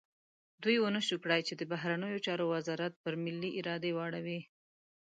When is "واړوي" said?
3.93-4.39